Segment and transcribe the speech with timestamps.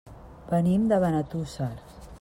[0.53, 1.71] Venim de Benetússer.